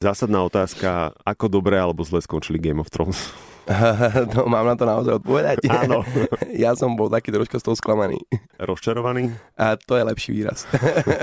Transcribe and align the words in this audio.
Zásadná 0.00 0.40
otázka, 0.48 1.12
ako 1.28 1.60
dobre 1.60 1.76
alebo 1.76 2.00
zle 2.08 2.24
skončili 2.24 2.56
Game 2.56 2.80
of 2.80 2.88
Thrones? 2.88 3.36
no, 4.32 4.48
mám 4.48 4.64
na 4.64 4.72
to 4.72 4.88
naozaj 4.88 5.20
odpovedať? 5.20 5.68
Áno. 5.68 6.00
ja 6.56 6.72
som 6.72 6.96
bol 6.96 7.12
taký 7.12 7.28
troška 7.28 7.60
z 7.60 7.68
toho 7.68 7.76
sklamaný. 7.76 8.16
Rozčarovaný? 8.56 9.28
A 9.60 9.76
to 9.76 10.00
je 10.00 10.08
lepší 10.08 10.30
výraz. 10.40 10.64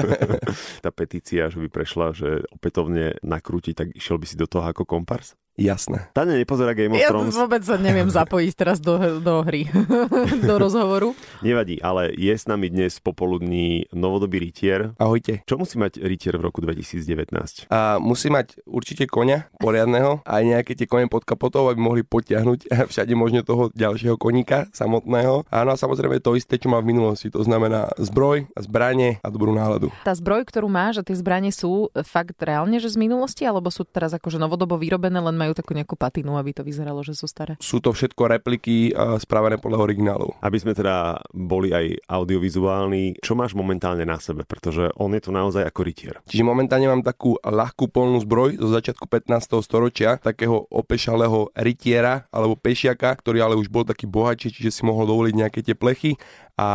Tá 0.86 0.94
petícia, 0.94 1.50
že 1.50 1.58
by 1.58 1.74
prešla, 1.74 2.13
že 2.13 2.46
opätovne 2.54 3.18
nakrúti, 3.26 3.74
tak 3.74 3.98
išiel 3.98 4.21
by 4.21 4.26
si 4.29 4.38
do 4.38 4.46
toho 4.46 4.70
ako 4.70 4.86
kompars? 4.86 5.34
Jasné. 5.58 6.14
Tane 6.14 6.38
nepozerá 6.38 6.78
Game 6.78 6.94
of 6.94 7.02
Ja 7.02 7.10
Thrones. 7.10 7.34
vôbec 7.34 7.66
sa 7.66 7.82
neviem 7.82 8.05
zapojiť 8.05 8.54
teraz 8.54 8.78
do, 8.78 8.94
do 9.18 9.42
hry, 9.42 9.66
do 10.48 10.54
rozhovoru. 10.62 11.18
Nevadí, 11.41 11.82
ale 11.82 12.14
je 12.14 12.30
s 12.30 12.46
nami 12.46 12.70
dnes 12.70 13.02
popoludní 13.02 13.90
novodobý 13.90 14.38
rytier. 14.38 14.94
Ahojte. 15.02 15.41
Čo 15.50 15.58
musí 15.58 15.82
mať 15.82 15.98
rytier 15.98 16.38
v 16.38 16.46
roku 16.46 16.62
2019? 16.62 17.73
A 17.73 17.98
musí 17.98 18.30
mať 18.30 18.62
určite 18.70 19.09
konia 19.09 19.50
poriadneho, 19.58 20.22
aj 20.30 20.41
nejaké 20.46 20.78
tie 20.78 20.86
kone 20.86 21.09
pod 21.09 21.26
kapotou, 21.26 21.66
aby 21.73 21.81
mohli 21.81 22.05
potiahnuť 22.05 22.70
všade 22.94 23.17
možne 23.17 23.42
toho 23.42 23.73
ďalšieho 23.73 24.14
koníka 24.14 24.70
samotného. 24.78 25.50
Áno 25.50 25.70
a 25.73 25.78
samozrejme 25.78 26.22
to 26.22 26.38
isté, 26.38 26.62
čo 26.62 26.70
má 26.70 26.78
v 26.86 26.94
minulosti. 26.94 27.34
To 27.34 27.42
znamená 27.42 27.89
zbroj, 27.98 28.45
zbranie 28.62 29.17
a 29.26 29.34
dobrú 29.34 29.58
náladu. 29.58 29.89
Tá 30.05 30.14
zbroj, 30.14 30.45
ktorú 30.45 30.70
máš 30.70 31.02
a 31.02 31.03
tie 31.03 31.17
zbranie 31.17 31.50
sú 31.50 31.89
fakt 32.05 32.38
reálne, 32.45 32.78
že 32.78 32.94
z 32.94 33.02
minulosti, 33.02 33.42
alebo 33.42 33.73
sú 33.73 33.89
teraz 33.89 34.14
akože 34.14 34.38
novodobo 34.38 34.78
vyrobené, 34.78 35.17
len 35.17 35.34
majú 35.34 35.47
takú 35.56 35.76
nejakú 35.76 36.00
patinu, 36.00 36.40
aby 36.40 36.56
to 36.56 36.64
vyzeralo, 36.64 37.04
že 37.04 37.16
sú 37.16 37.28
staré? 37.28 37.60
Sú 37.60 37.80
to 37.84 37.92
všetko 37.92 38.40
repliky 38.40 38.92
a 38.92 39.18
spravené 39.20 39.60
podľa 39.60 39.84
originálov. 39.84 40.40
Aby 40.40 40.58
sme 40.62 40.73
teda 40.78 41.20
boli 41.34 41.73
aj 41.73 42.08
audiovizuálni, 42.08 43.20
čo 43.20 43.34
máš 43.36 43.58
momentálne 43.58 44.08
na 44.08 44.22
sebe? 44.22 44.48
Pretože 44.48 44.94
on 45.02 45.12
je 45.18 45.22
tu 45.23 45.32
naozaj 45.34 45.68
ako 45.68 45.82
rytier. 45.84 46.16
Čiže 46.28 46.48
momentálne 46.48 46.88
mám 46.88 47.04
takú 47.04 47.36
ľahkú 47.42 47.90
polnú 47.92 48.22
zbroj 48.23 48.60
zo 48.60 48.70
začiatku 48.72 49.08
15. 49.08 49.60
storočia, 49.64 50.20
takého 50.20 50.68
opešalého 50.72 51.52
rytiera 51.58 52.28
alebo 52.30 52.59
pešiaka, 52.59 53.14
ktorý 53.17 53.44
ale 53.44 53.56
už 53.58 53.72
bol 53.72 53.88
taký 53.88 54.06
bohatší, 54.06 54.54
čiže 54.54 54.72
si 54.72 54.82
mohol 54.84 55.09
dovoliť 55.09 55.34
nejaké 55.34 55.59
tie 55.64 55.76
plechy 55.76 56.20
a 56.58 56.67
a 56.67 56.70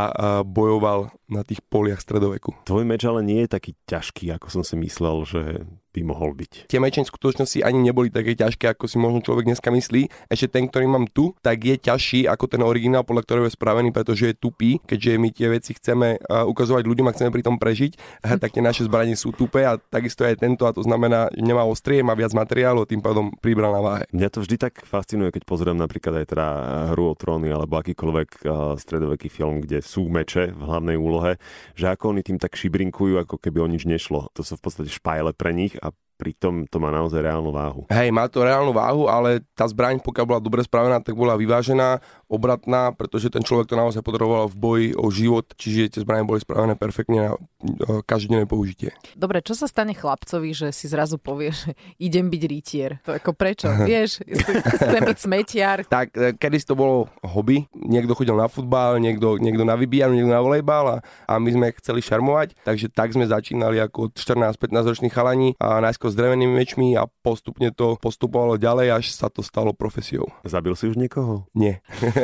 bojoval 0.46 1.10
na 1.28 1.42
tých 1.42 1.60
poliach 1.66 2.00
stredoveku. 2.00 2.54
Tvoj 2.64 2.84
meč 2.86 3.02
ale 3.02 3.20
nie 3.26 3.44
je 3.44 3.52
taký 3.52 3.72
ťažký, 3.90 4.30
ako 4.36 4.46
som 4.48 4.62
si 4.62 4.78
myslel, 4.78 5.16
že 5.26 5.42
by 5.92 6.00
mohol 6.08 6.32
byť. 6.32 6.72
Tie 6.72 6.80
meče 6.80 7.04
v 7.04 7.12
skutočnosti 7.12 7.60
ani 7.60 7.84
neboli 7.84 8.08
také 8.08 8.32
ťažké, 8.32 8.72
ako 8.72 8.88
si 8.88 8.96
možno 8.96 9.20
človek 9.20 9.44
dneska 9.52 9.68
myslí. 9.68 10.32
Ešte 10.32 10.48
ten, 10.56 10.64
ktorý 10.66 10.88
mám 10.88 11.04
tu, 11.06 11.36
tak 11.44 11.60
je 11.60 11.76
ťažší 11.76 12.24
ako 12.24 12.48
ten 12.48 12.64
originál, 12.64 13.04
podľa 13.04 13.28
ktorého 13.28 13.46
je 13.48 13.56
spravený, 13.56 13.92
pretože 13.92 14.32
je 14.32 14.34
tupý. 14.34 14.80
Keďže 14.88 15.20
my 15.20 15.28
tie 15.28 15.48
veci 15.52 15.76
chceme 15.76 16.16
uh, 16.16 16.48
ukazovať 16.48 16.88
ľuďom 16.88 17.06
a 17.08 17.14
chceme 17.14 17.28
pri 17.28 17.44
tom 17.44 17.60
prežiť, 17.60 17.92
uh, 18.24 18.40
tak 18.40 18.56
tie 18.56 18.64
naše 18.64 18.88
zbranie 18.88 19.12
sú 19.14 19.36
tupé 19.36 19.68
a 19.68 19.76
takisto 19.76 20.24
aj 20.24 20.40
tento 20.40 20.64
a 20.64 20.72
to 20.72 20.80
znamená, 20.80 21.28
že 21.28 21.44
nemá 21.44 21.68
ostrie, 21.68 22.00
má 22.00 22.16
viac 22.16 22.32
materiálu, 22.32 22.88
tým 22.88 23.04
pádom 23.04 23.28
pribral 23.44 23.76
na 23.76 23.84
váhe. 23.84 24.04
Mňa 24.16 24.28
to 24.32 24.40
vždy 24.40 24.56
tak 24.56 24.80
fascinuje, 24.88 25.28
keď 25.28 25.44
pozriem 25.44 25.76
napríklad 25.76 26.24
aj 26.24 26.26
teda 26.32 26.46
hru 26.96 27.12
o 27.12 27.14
tróny 27.14 27.52
alebo 27.52 27.76
akýkoľvek 27.76 28.48
stredoveký 28.80 29.28
film, 29.28 29.60
kde 29.60 29.84
sú 29.84 30.08
meče 30.08 30.56
v 30.56 30.62
hlavnej 30.62 30.96
úlohe, 30.96 31.36
že 31.76 31.92
ako 31.92 32.16
oni 32.16 32.22
tým 32.24 32.38
tak 32.40 32.56
šibrinkujú, 32.56 33.20
ako 33.20 33.36
keby 33.36 33.60
o 33.60 33.68
nič 33.68 33.84
nešlo. 33.84 34.32
To 34.32 34.40
sú 34.40 34.56
v 34.56 34.62
podstate 34.64 34.88
špajle 34.88 35.36
pre 35.36 35.52
nich 35.52 35.76
pritom 36.22 36.62
to 36.70 36.78
má 36.78 36.94
naozaj 36.94 37.18
reálnu 37.18 37.50
váhu. 37.50 37.82
Hej, 37.90 38.14
má 38.14 38.30
to 38.30 38.46
reálnu 38.46 38.70
váhu, 38.70 39.10
ale 39.10 39.42
tá 39.58 39.66
zbraň, 39.66 39.98
pokiaľ 39.98 40.24
bola 40.24 40.38
dobre 40.38 40.62
spravená, 40.62 41.02
tak 41.02 41.18
bola 41.18 41.34
vyvážená, 41.34 41.98
obratná, 42.32 42.96
pretože 42.96 43.28
ten 43.28 43.44
človek 43.44 43.68
to 43.68 43.76
naozaj 43.76 44.00
potreboval 44.00 44.48
v 44.48 44.56
boji 44.56 44.88
o 44.96 45.12
život, 45.12 45.52
čiže 45.52 45.92
tie 45.92 46.00
zbranie 46.00 46.24
boli 46.24 46.40
spravené 46.40 46.72
perfektne 46.80 47.18
na 47.20 47.32
e, 47.36 48.00
každodenné 48.08 48.48
použitie. 48.48 48.96
Dobre, 49.12 49.44
čo 49.44 49.52
sa 49.52 49.68
stane 49.68 49.92
chlapcovi, 49.92 50.56
že 50.56 50.72
si 50.72 50.88
zrazu 50.88 51.20
povie, 51.20 51.52
že 51.52 51.76
idem 52.00 52.32
byť 52.32 52.42
rytier? 52.48 52.90
To 53.04 53.12
ako 53.12 53.36
prečo? 53.36 53.68
Vieš, 53.68 54.24
chcem 54.80 55.02
byť 55.04 55.18
smetiar. 55.20 55.84
Tak, 55.84 56.16
e, 56.16 56.32
kedy 56.32 56.56
to 56.64 56.72
bolo 56.72 57.12
hobby, 57.20 57.68
niekto 57.76 58.16
chodil 58.16 58.32
na 58.32 58.48
futbal, 58.48 58.96
niekto, 58.96 59.36
niekto 59.36 59.68
na 59.68 59.76
vybíjanu, 59.76 60.16
niekto 60.16 60.32
na 60.32 60.40
volejbal 60.40 60.84
a, 60.88 60.96
a 61.28 61.36
my 61.36 61.52
sme 61.52 61.66
chceli 61.76 62.00
šarmovať, 62.00 62.64
takže 62.64 62.88
tak 62.88 63.12
sme 63.12 63.28
začínali 63.28 63.76
ako 63.76 64.16
14-15 64.16 64.72
roční 64.88 65.08
chalani 65.12 65.52
a 65.60 65.84
najskôr 65.84 66.08
s 66.08 66.16
drevenými 66.16 66.54
mečmi 66.56 66.96
a 66.96 67.04
postupne 67.20 67.68
to 67.76 68.00
postupovalo 68.00 68.56
ďalej, 68.56 68.88
až 68.96 69.04
sa 69.12 69.28
to 69.28 69.44
stalo 69.44 69.76
profesiou. 69.76 70.32
Zabil 70.48 70.72
si 70.72 70.88
už 70.88 70.96
niekoho? 70.96 71.44
Nie. 71.52 71.84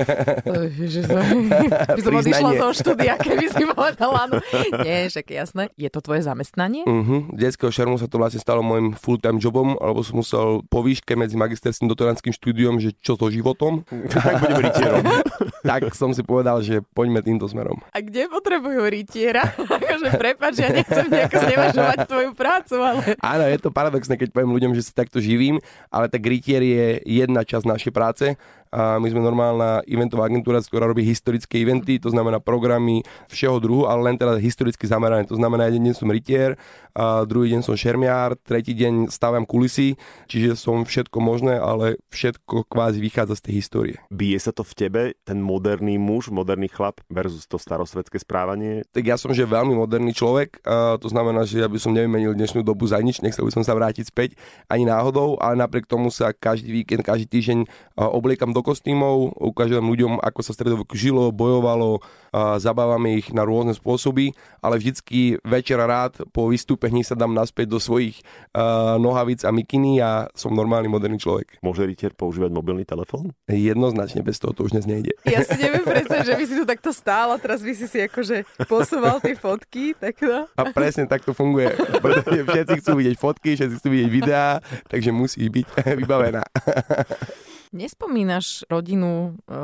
Ježiš, 0.78 1.04
to- 1.08 1.16
by 1.98 2.02
som 2.02 2.14
odišla 2.14 2.50
zo 2.58 2.68
štúdia, 2.74 3.14
keby 3.18 3.46
si 3.50 3.64
povedala. 3.68 4.20
No. 4.30 4.38
Nie, 4.84 5.08
však 5.10 5.26
jasné. 5.30 5.62
Je 5.74 5.88
to 5.90 6.00
tvoje 6.04 6.24
zamestnanie? 6.24 6.84
Uh-huh. 6.84 7.28
Detského 7.34 7.72
šermu 7.72 7.98
sa 7.98 8.06
to 8.06 8.20
vlastne 8.20 8.40
stalo 8.40 8.62
môjim 8.62 8.94
full-time 8.94 9.38
jobom, 9.42 9.76
alebo 9.78 10.00
som 10.02 10.20
musel 10.20 10.62
po 10.66 10.84
výške 10.84 11.14
medzi 11.14 11.34
magisterským 11.34 11.88
doktorantským 11.90 12.34
štúdiom, 12.34 12.78
že 12.78 12.94
čo 13.00 13.18
so 13.18 13.28
životom, 13.28 13.82
tak 14.12 14.42
budem 14.42 14.60
rytierom. 14.68 15.04
tak 15.70 15.82
som 15.94 16.14
si 16.14 16.22
povedal, 16.22 16.60
že 16.62 16.84
poďme 16.94 17.24
týmto 17.24 17.46
smerom. 17.50 17.80
A 17.92 18.02
kde 18.04 18.30
potrebujú 18.30 18.86
rytiera? 18.86 19.42
akože 19.58 20.08
prepáč, 20.14 20.54
ja 20.62 20.68
nechcem 20.70 21.06
nejako 21.10 21.36
znevažovať 21.42 21.98
tvoju 22.06 22.30
prácu, 22.34 22.74
ale... 22.78 23.02
Áno, 23.18 23.44
je 23.48 23.58
to 23.58 23.70
paradoxné, 23.74 24.14
keď 24.14 24.28
poviem 24.30 24.54
ľuďom, 24.54 24.72
že 24.76 24.86
sa 24.86 24.92
takto 25.02 25.18
živím, 25.18 25.58
ale 25.90 26.06
tak 26.06 26.22
rytier 26.22 26.62
je 26.62 26.86
jedna 27.04 27.42
časť 27.42 27.64
našej 27.66 27.92
práce. 27.92 28.38
A 28.72 29.00
my 29.00 29.08
sme 29.08 29.24
normálna 29.24 29.80
eventová 29.88 30.28
agentúra, 30.28 30.60
ktorá 30.60 30.88
robí 30.88 31.04
historické 31.04 31.60
eventy, 31.62 31.96
to 31.96 32.12
znamená 32.12 32.40
programy 32.42 33.02
všeho 33.32 33.56
druhu, 33.60 33.82
ale 33.88 34.12
len 34.12 34.16
teda 34.20 34.36
historicky 34.36 34.84
zamerané. 34.84 35.24
To 35.28 35.36
znamená, 35.36 35.68
jeden 35.68 35.88
deň 35.88 35.94
som 35.96 36.08
rytier, 36.08 36.60
a 36.98 37.22
druhý 37.22 37.54
deň 37.54 37.62
som 37.62 37.78
šermiár, 37.78 38.34
tretí 38.42 38.74
deň 38.74 39.06
staviam 39.06 39.46
kulisy, 39.46 39.94
čiže 40.26 40.58
som 40.58 40.82
všetko 40.82 41.22
možné, 41.22 41.54
ale 41.54 41.94
všetko 42.10 42.66
kvázi 42.66 42.98
vychádza 42.98 43.38
z 43.38 43.42
tej 43.46 43.54
histórie. 43.54 43.96
Bije 44.10 44.34
sa 44.42 44.50
to 44.50 44.66
v 44.66 44.74
tebe, 44.74 45.02
ten 45.22 45.38
moderný 45.38 45.94
muž, 45.94 46.34
moderný 46.34 46.66
chlap 46.66 46.98
versus 47.06 47.46
to 47.46 47.54
starosvedské 47.54 48.18
správanie? 48.18 48.82
Tak 48.90 49.06
ja 49.06 49.14
som 49.14 49.30
že 49.30 49.46
veľmi 49.46 49.78
moderný 49.78 50.10
človek, 50.10 50.58
a 50.66 50.98
to 50.98 51.06
znamená, 51.06 51.46
že 51.46 51.62
ja 51.62 51.70
by 51.70 51.78
som 51.78 51.94
nevymenil 51.94 52.34
dnešnú 52.34 52.66
dobu 52.66 52.90
za 52.90 52.98
nič, 52.98 53.22
nechcel 53.22 53.46
by 53.46 53.54
som 53.54 53.62
sa 53.62 53.78
vrátiť 53.78 54.10
späť 54.10 54.34
ani 54.66 54.82
náhodou, 54.82 55.38
ale 55.38 55.54
napriek 55.54 55.86
tomu 55.86 56.10
sa 56.10 56.34
každý 56.34 56.82
víkend, 56.82 57.06
každý 57.06 57.30
týždeň 57.30 57.58
obliekam 57.94 58.50
do 58.50 58.57
kostýmov, 58.62 59.34
ukážem 59.38 59.82
ľuďom, 59.82 60.20
ako 60.22 60.40
sa 60.44 60.52
v 60.52 60.58
stredoveku 60.62 60.94
žilo, 60.94 61.30
bojovalo, 61.34 62.02
a 62.28 62.60
zabávame 62.60 63.16
ich 63.16 63.32
na 63.32 63.44
rôzne 63.44 63.72
spôsoby, 63.72 64.36
ale 64.60 64.76
vždycky 64.76 65.40
večer 65.44 65.80
rád 65.80 66.20
po 66.32 66.52
vystúpení 66.52 67.00
sa 67.00 67.16
dám 67.16 67.32
naspäť 67.32 67.72
do 67.72 67.80
svojich 67.80 68.20
a, 68.52 69.00
nohavíc 69.00 69.48
a 69.48 69.50
mikiny 69.52 70.00
a 70.04 70.28
som 70.36 70.52
normálny 70.52 70.92
moderný 70.92 71.16
človek. 71.16 71.60
Môže 71.64 71.88
rytier 71.88 72.12
používať 72.12 72.52
mobilný 72.52 72.84
telefón? 72.84 73.32
Jednoznačne 73.48 74.20
bez 74.20 74.36
toho 74.36 74.52
to 74.52 74.68
už 74.68 74.76
dnes 74.76 74.84
nejde. 74.84 75.16
Ja 75.24 75.40
si 75.40 75.56
neviem 75.56 75.84
predstaviť, 75.88 76.26
že 76.28 76.36
by 76.36 76.44
si 76.44 76.54
tu 76.54 76.64
takto 76.68 76.90
stál 76.92 77.32
a 77.32 77.36
teraz 77.40 77.64
by 77.64 77.72
si 77.72 77.86
si 77.88 77.98
akože 78.04 78.44
posúval 78.68 79.24
tie 79.24 79.32
fotky, 79.32 79.96
tak 79.96 80.20
no. 80.20 80.44
A 80.52 80.62
presne 80.68 81.08
tak 81.08 81.24
to 81.24 81.32
funguje, 81.32 81.72
pretože 82.04 82.44
všetci 82.44 82.76
chcú 82.84 82.92
vidieť 83.00 83.16
fotky, 83.16 83.56
všetci 83.56 83.74
chcú 83.80 83.88
vidieť 83.88 84.10
videá, 84.12 84.60
takže 84.92 85.10
musí 85.16 85.48
byť 85.48 85.66
vybavená. 86.04 86.44
Nespomínaš 87.72 88.64
rodinu, 88.70 89.36
e, 89.44 89.58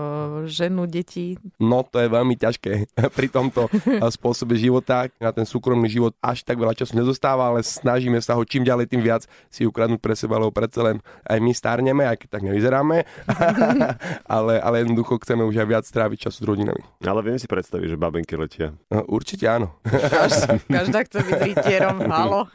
ženu, 0.44 0.84
deti? 0.84 1.41
No 1.56 1.81
to 1.81 2.04
je 2.04 2.09
veľmi 2.12 2.37
ťažké 2.37 2.92
pri 3.16 3.28
tomto 3.32 3.72
eh, 3.72 4.04
spôsobe 4.12 4.54
života. 4.60 5.09
Na 5.16 5.32
ten 5.32 5.48
súkromný 5.48 5.88
život 5.88 6.12
až 6.20 6.44
tak 6.44 6.60
veľa 6.60 6.76
času 6.76 7.00
nezostáva, 7.00 7.48
ale 7.48 7.64
snažíme 7.64 8.20
sa 8.20 8.37
ho 8.37 8.44
čím 8.44 8.62
ďalej, 8.64 8.93
tým 8.93 9.00
viac 9.00 9.25
si 9.48 9.64
ukradnúť 9.64 10.00
pre 10.00 10.12
seba, 10.12 10.37
lebo 10.37 10.53
predsa 10.53 10.84
len 10.84 11.00
aj 11.25 11.38
my 11.41 11.53
starneme, 11.56 12.04
aj 12.04 12.16
keď 12.25 12.28
tak 12.28 12.43
nevyzeráme, 12.44 12.97
ale, 14.37 14.54
ale 14.60 14.76
jednoducho 14.84 15.16
chceme 15.25 15.43
už 15.48 15.64
aj 15.64 15.69
viac 15.69 15.84
stráviť 15.88 16.28
času 16.28 16.44
s 16.44 16.47
rodinami. 16.47 16.82
Ale 17.00 17.20
viem 17.25 17.41
si 17.41 17.48
predstaviť, 17.48 17.94
že 17.94 17.97
babenky 17.97 18.37
letia. 18.37 18.76
Eh, 18.93 19.04
Určite 19.09 19.48
áno. 19.48 19.72
Každá, 19.88 20.60
každá 20.69 20.98
chce 21.09 21.19
byť 21.25 21.41
rytierom, 21.41 21.97
halo. 22.12 22.50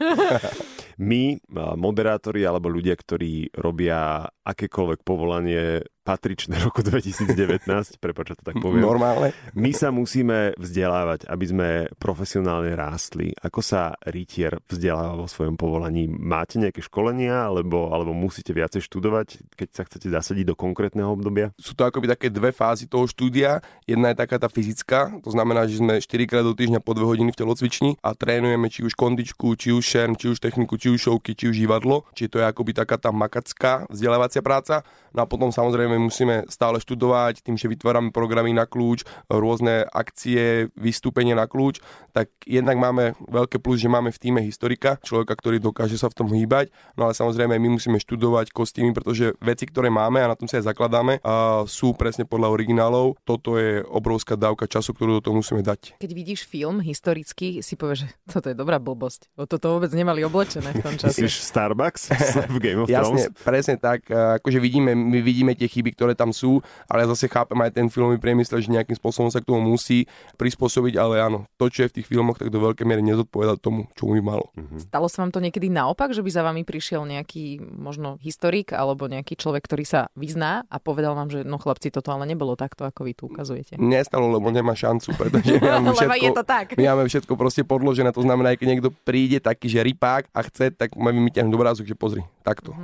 My, 0.98 1.38
moderátori 1.76 2.42
alebo 2.42 2.72
ľudia, 2.72 2.96
ktorí 2.98 3.54
robia 3.54 4.26
akékoľvek 4.26 5.00
povolanie 5.06 5.84
patričné 6.00 6.56
roku 6.66 6.80
2019, 6.80 7.66
prepáč, 8.00 8.34
to 8.36 8.44
tak 8.44 8.56
poviem, 8.58 8.84
Normálne. 8.84 9.36
my 9.54 9.70
sa 9.70 9.92
musíme 9.92 10.56
vzdelávať, 10.56 11.28
aby 11.28 11.44
sme 11.44 11.68
profesionálne 12.00 12.72
rástli. 12.74 13.36
Ako 13.40 13.60
sa 13.60 13.94
rytier 14.08 14.58
vzdeláva 14.66 15.20
vo 15.20 15.28
svojom 15.28 15.54
povolaní? 15.54 16.08
Máte 16.08 16.56
nejaké 16.56 16.80
školenia, 16.80 17.48
alebo, 17.48 17.92
alebo 17.92 18.16
musíte 18.16 18.50
viacej 18.56 18.84
študovať, 18.84 19.56
keď 19.56 19.68
sa 19.70 19.82
chcete 19.86 20.08
zasadiť 20.08 20.52
do 20.52 20.56
konkrétneho 20.56 21.12
obdobia? 21.12 21.52
Sú 21.60 21.76
to 21.76 21.84
akoby 21.84 22.10
také 22.10 22.32
dve 22.32 22.50
fázy 22.50 22.88
toho 22.88 23.04
štúdia. 23.06 23.60
Jedna 23.84 24.12
je 24.12 24.20
taká 24.20 24.36
tá 24.40 24.48
fyzická, 24.48 25.20
to 25.20 25.30
znamená, 25.30 25.68
že 25.68 25.78
sme 25.78 26.00
4 26.00 26.30
krát 26.30 26.44
do 26.46 26.56
týždňa 26.56 26.80
po 26.82 26.96
2 26.96 27.04
hodiny 27.04 27.30
v 27.32 27.40
telocvični 27.40 27.90
a 28.00 28.16
trénujeme 28.16 28.66
či 28.72 28.86
už 28.86 28.96
kondičku, 28.96 29.54
či 29.58 29.74
už 29.74 29.84
šerm, 29.84 30.14
či 30.16 30.32
už 30.32 30.38
techniku, 30.40 30.80
či 30.80 30.90
už 30.90 31.00
šovky, 31.00 31.36
či 31.36 31.50
už 31.52 31.56
živadlo. 31.56 32.08
Čiže 32.16 32.30
to 32.30 32.38
je 32.42 32.46
akoby 32.46 32.72
taká 32.72 32.96
tá 32.96 33.10
makacká 33.10 33.84
vzdelávacia 33.90 34.40
práca. 34.40 34.82
No 35.10 35.24
a 35.24 35.26
potom 35.26 35.50
samozrejme 35.50 35.89
samozrejme 35.90 36.06
musíme 36.06 36.36
stále 36.46 36.78
študovať 36.78 37.42
tým, 37.42 37.58
že 37.58 37.66
vytvárame 37.66 38.14
programy 38.14 38.54
na 38.54 38.62
kľúč, 38.62 39.02
rôzne 39.26 39.82
akcie, 39.90 40.70
vystúpenia 40.78 41.34
na 41.34 41.50
kľúč, 41.50 41.82
tak 42.14 42.30
jednak 42.46 42.78
máme 42.78 43.18
veľké 43.26 43.58
plus, 43.58 43.82
že 43.82 43.90
máme 43.90 44.14
v 44.14 44.18
týme 44.18 44.40
historika, 44.42 45.02
človeka, 45.02 45.34
ktorý 45.34 45.58
dokáže 45.58 45.98
sa 45.98 46.06
v 46.06 46.14
tom 46.22 46.28
hýbať, 46.30 46.70
no 46.94 47.10
ale 47.10 47.14
samozrejme 47.18 47.58
my 47.58 47.68
musíme 47.74 47.98
študovať 47.98 48.54
kostýmy, 48.54 48.94
pretože 48.94 49.34
veci, 49.42 49.66
ktoré 49.66 49.90
máme 49.90 50.22
a 50.22 50.30
na 50.30 50.38
tom 50.38 50.46
sa 50.46 50.62
aj 50.62 50.70
zakladáme, 50.70 51.18
a 51.26 51.66
sú 51.66 51.94
presne 51.98 52.22
podľa 52.22 52.54
originálov. 52.54 53.18
Toto 53.26 53.58
je 53.58 53.82
obrovská 53.86 54.38
dávka 54.38 54.70
času, 54.70 54.94
ktorú 54.94 55.18
do 55.18 55.22
toho 55.26 55.34
musíme 55.38 55.62
dať. 55.62 55.98
Keď 55.98 56.12
vidíš 56.14 56.46
film 56.46 56.78
historický, 56.82 57.62
si 57.62 57.74
povieš, 57.74 58.06
že 58.06 58.08
toto 58.30 58.46
je 58.50 58.56
dobrá 58.58 58.78
blbosť. 58.78 59.30
O 59.34 59.46
toto 59.46 59.78
vôbec 59.78 59.90
nemali 59.90 60.22
oblečené 60.22 60.70
v 60.74 60.82
tom 60.82 60.94
čase. 60.94 61.18
Myslíš 61.18 61.42
Starbucks 61.42 62.02
v 62.54 62.58
Game 62.58 62.80
of 62.84 62.88
Jasne, 62.90 63.30
presne 63.42 63.74
tak. 63.78 64.06
Akože 64.10 64.58
vidíme, 64.58 64.92
my 64.94 65.18
vidíme 65.22 65.52
tie 65.54 65.70
chyby, 65.70 65.79
ktoré 65.88 66.12
tam 66.12 66.36
sú, 66.36 66.60
ale 66.84 67.08
ja 67.08 67.08
zase 67.08 67.32
chápem 67.32 67.56
aj 67.56 67.72
ten 67.72 67.88
filmový 67.88 68.20
priemysel, 68.20 68.60
že 68.60 68.68
nejakým 68.68 69.00
spôsobom 69.00 69.32
sa 69.32 69.40
k 69.40 69.48
tomu 69.48 69.64
musí 69.64 70.04
prispôsobiť, 70.36 71.00
ale 71.00 71.24
áno, 71.24 71.48
to, 71.56 71.72
čo 71.72 71.88
je 71.88 71.90
v 71.90 71.96
tých 72.00 72.06
filmoch, 72.12 72.36
tak 72.36 72.52
do 72.52 72.60
veľkej 72.60 72.84
miery 72.84 73.00
nezodpoveda 73.00 73.56
tomu, 73.56 73.88
čo 73.96 74.12
by 74.12 74.20
malo. 74.20 74.52
Stalo 74.76 75.08
sa 75.08 75.24
vám 75.24 75.32
to 75.32 75.40
niekedy 75.40 75.72
naopak, 75.72 76.12
že 76.12 76.20
by 76.20 76.30
za 76.30 76.42
vami 76.44 76.62
prišiel 76.68 77.08
nejaký 77.08 77.62
možno 77.62 78.20
historik 78.20 78.76
alebo 78.76 79.08
nejaký 79.08 79.40
človek, 79.40 79.64
ktorý 79.64 79.84
sa 79.88 80.00
vyzná 80.12 80.68
a 80.68 80.76
povedal 80.76 81.16
vám, 81.16 81.32
že 81.32 81.46
no 81.46 81.56
chlapci, 81.56 81.88
toto 81.88 82.12
ale 82.12 82.28
nebolo 82.28 82.58
takto, 82.58 82.84
ako 82.84 83.06
vy 83.06 83.12
tu 83.16 83.30
ukazujete. 83.30 83.78
Nestalo, 83.80 84.28
lebo 84.28 84.50
nemá 84.50 84.74
šancu, 84.74 85.14
pretože 85.14 85.56
my 85.56 85.68
máme 85.80 85.96
všetko, 85.96 86.18
je 86.20 86.30
to 86.34 86.44
tak. 86.44 86.66
my 86.74 86.84
máme 86.90 87.04
všetko 87.06 87.32
proste 87.38 87.62
podložené, 87.62 88.10
to 88.10 88.26
znamená, 88.26 88.52
aj 88.52 88.58
keď 88.58 88.68
niekto 88.68 88.90
príde 89.06 89.38
taký, 89.38 89.70
že 89.70 89.80
rypák 89.86 90.28
a 90.34 90.40
chce, 90.44 90.74
tak 90.74 90.98
máme 90.98 91.22
mi 91.22 91.30
ťahnuť 91.30 91.54
obrázok, 91.54 91.86
že 91.86 91.94
pozri, 91.94 92.22
takto. 92.42 92.74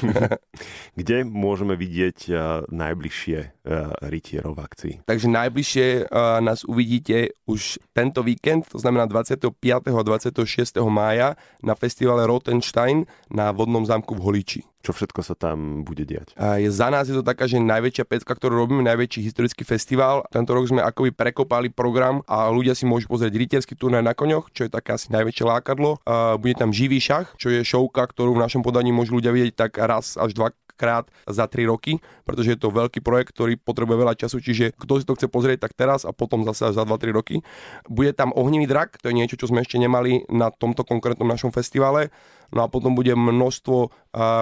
Kde 0.98 1.22
môžeme 1.26 1.74
vidieť 1.78 2.09
uh, 2.30 2.64
najbližšie 2.68 3.38
uh, 3.38 3.94
rytierov 4.08 4.58
v 4.58 4.60
akcii? 4.60 4.94
Takže 5.06 5.28
najbližšie 5.30 5.86
uh, 6.08 6.38
nás 6.42 6.66
uvidíte 6.66 7.36
už 7.46 7.78
tento 7.94 8.26
víkend, 8.26 8.66
to 8.70 8.78
znamená 8.78 9.06
25. 9.06 9.52
a 9.90 10.02
26. 10.02 10.80
mája 10.90 11.38
na 11.62 11.74
festivale 11.78 12.26
Rotenstein 12.26 13.06
na 13.30 13.54
vodnom 13.54 13.86
zámku 13.86 14.16
v 14.16 14.22
Holíči. 14.22 14.62
Čo 14.80 14.96
všetko 14.96 15.20
sa 15.20 15.36
tam 15.36 15.84
bude 15.84 16.08
diať? 16.08 16.32
A 16.40 16.56
je, 16.56 16.72
za 16.72 16.88
nás 16.88 17.04
je 17.04 17.12
to 17.12 17.20
taká, 17.20 17.44
že 17.44 17.60
najväčšia 17.60 18.08
pecka, 18.08 18.32
ktorú 18.32 18.64
robíme, 18.64 18.80
najväčší 18.80 19.20
historický 19.28 19.60
festival. 19.60 20.24
Tento 20.32 20.56
rok 20.56 20.72
sme 20.72 20.80
akoby 20.80 21.12
prekopali 21.12 21.68
program 21.68 22.24
a 22.24 22.48
ľudia 22.48 22.72
si 22.72 22.88
môžu 22.88 23.04
pozrieť 23.04 23.36
rytierský 23.36 23.76
turnaj 23.76 24.00
na 24.00 24.16
koňoch, 24.16 24.48
čo 24.56 24.64
je 24.64 24.72
také 24.72 24.96
asi 24.96 25.12
najväčšie 25.12 25.44
lákadlo. 25.44 26.00
A 26.08 26.40
bude 26.40 26.56
tam 26.56 26.72
živý 26.72 26.96
šach, 26.96 27.36
čo 27.36 27.52
je 27.52 27.60
šovka, 27.60 28.08
ktorú 28.08 28.40
v 28.40 28.42
našom 28.48 28.64
podaní 28.64 28.88
môžu 28.88 29.20
ľudia 29.20 29.36
vidieť 29.36 29.52
tak 29.52 29.76
raz 29.76 30.16
až 30.16 30.32
dva 30.32 30.48
krát 30.80 31.12
za 31.28 31.44
3 31.44 31.68
roky, 31.68 32.00
pretože 32.24 32.56
je 32.56 32.58
to 32.58 32.72
veľký 32.72 33.04
projekt, 33.04 33.36
ktorý 33.36 33.60
potrebuje 33.60 34.00
veľa 34.00 34.14
času, 34.16 34.40
čiže 34.40 34.72
kto 34.80 34.92
si 34.96 35.04
to 35.04 35.12
chce 35.12 35.28
pozrieť, 35.28 35.68
tak 35.68 35.76
teraz 35.76 36.08
a 36.08 36.16
potom 36.16 36.48
zase 36.48 36.72
za 36.72 36.88
2-3 36.88 37.12
roky. 37.12 37.44
Bude 37.84 38.16
tam 38.16 38.32
ohnivý 38.32 38.64
drak, 38.64 38.96
to 38.96 39.12
je 39.12 39.18
niečo, 39.20 39.36
čo 39.36 39.52
sme 39.52 39.60
ešte 39.60 39.76
nemali 39.76 40.24
na 40.32 40.48
tomto 40.48 40.88
konkrétnom 40.88 41.28
našom 41.28 41.52
festivale. 41.52 42.08
No 42.50 42.66
a 42.66 42.72
potom 42.72 42.98
bude 42.98 43.14
množstvo 43.14 43.94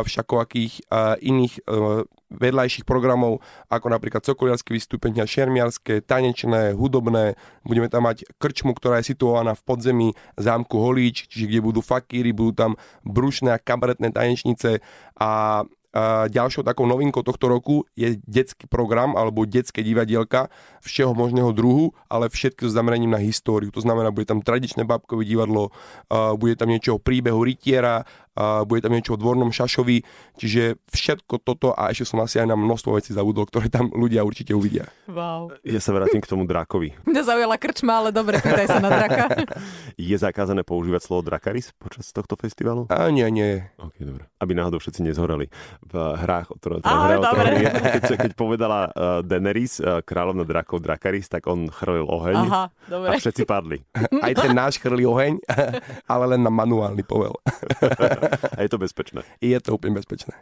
všakovakých 0.08 0.88
iných 1.20 1.61
uh, 1.69 2.08
vedľajších 2.29 2.84
programov, 2.84 3.41
ako 3.73 3.88
napríklad 3.88 4.25
cokoliarské 4.25 4.76
vystúpenia, 4.76 5.25
šermiarské, 5.25 6.05
tanečné, 6.05 6.76
hudobné. 6.76 7.41
Budeme 7.64 7.88
tam 7.88 8.05
mať 8.05 8.29
krčmu, 8.37 8.76
ktorá 8.76 9.00
je 9.00 9.12
situovaná 9.17 9.56
v 9.56 9.64
podzemí 9.64 10.08
zámku 10.37 10.76
Holíč, 10.76 11.29
čiže 11.29 11.49
kde 11.49 11.61
budú 11.64 11.81
fakíry, 11.81 12.37
budú 12.37 12.52
tam 12.52 12.73
brušné 13.05 13.52
a 13.52 13.61
kabaretné 13.61 14.12
tanečnice 14.12 14.84
a 15.17 15.64
ďalšou 16.29 16.62
takou 16.69 16.85
novinkou 16.85 17.25
tohto 17.25 17.49
roku 17.49 17.88
je 17.96 18.20
detský 18.29 18.69
program 18.69 19.17
alebo 19.17 19.49
detské 19.49 19.81
divadielka 19.81 20.52
všeho 20.85 21.17
možného 21.17 21.49
druhu, 21.56 21.96
ale 22.12 22.29
všetky 22.29 22.69
s 22.69 22.76
zameraním 22.76 23.17
na 23.17 23.20
históriu. 23.20 23.73
To 23.73 23.81
znamená, 23.81 24.12
bude 24.12 24.29
tam 24.29 24.44
tradičné 24.44 24.85
babkové 24.85 25.25
divadlo, 25.25 25.73
bude 26.37 26.61
tam 26.61 26.69
niečo 26.69 26.96
o 26.96 27.02
príbehu 27.02 27.40
rytiera, 27.40 28.05
a 28.38 28.62
bude 28.62 28.87
tam 28.87 28.94
niečo 28.94 29.14
o 29.14 29.20
dvornom 29.20 29.50
šašovi, 29.50 30.06
čiže 30.38 30.79
všetko 30.94 31.43
toto 31.43 31.75
a 31.75 31.90
ešte 31.90 32.14
som 32.14 32.23
asi 32.23 32.38
aj 32.38 32.46
na 32.46 32.55
množstvo 32.55 32.94
vecí 32.94 33.11
zabudol, 33.11 33.50
ktoré 33.50 33.67
tam 33.67 33.90
ľudia 33.90 34.23
určite 34.23 34.55
uvidia. 34.55 34.87
Wow. 35.11 35.58
Ja 35.67 35.82
sa 35.82 35.90
vrátim 35.90 36.23
k 36.23 36.31
tomu 36.31 36.46
drakovi. 36.46 36.94
Mňa 37.02 37.23
zaujala 37.26 37.58
krčma, 37.58 37.99
ale 37.99 38.14
dobre, 38.14 38.38
pýtaj 38.38 38.67
sa 38.70 38.79
na 38.79 38.94
draka. 38.94 39.43
Je 39.99 40.14
zakázané 40.14 40.62
používať 40.62 41.02
slovo 41.02 41.26
drakaris 41.26 41.75
počas 41.75 42.06
tohto 42.14 42.38
festivalu? 42.38 42.87
A 42.94 43.11
nie, 43.11 43.26
nie. 43.35 43.67
Ok, 43.82 43.99
dobre. 44.06 44.31
Aby 44.38 44.55
náhodou 44.55 44.79
všetci 44.79 45.02
nezhoreli 45.02 45.50
v 45.82 45.94
hrách, 45.99 46.55
o 46.55 46.56
ktoré 46.62 46.79
Á, 46.87 47.19
hra. 47.19 47.34
Keď, 47.99 48.02
keď 48.14 48.32
povedala 48.38 48.87
uh, 48.94 49.20
Daenerys, 49.26 49.82
uh, 49.82 49.99
kráľovna 50.06 50.46
drakov 50.46 50.79
Drakaris, 50.79 51.26
tak 51.26 51.50
on 51.50 51.67
chrlil 51.67 52.06
oheň 52.06 52.38
Aha, 52.38 52.62
a 52.70 52.87
dobre. 52.87 53.19
všetci 53.19 53.43
padli. 53.43 53.82
Aj 54.26 54.32
ten 54.37 54.55
náš 54.55 54.79
chrlí 54.79 55.02
oheň, 55.02 55.43
ale 56.12 56.25
len 56.37 56.41
na 56.44 56.52
manuálny 56.52 57.02
povel. 57.02 57.34
A 58.56 58.62
je 58.62 58.70
to 58.70 58.78
bezpečné. 58.78 59.26
Je 59.42 59.58
to 59.58 59.75
úplne 59.75 59.98
bezpečné. 59.98 60.38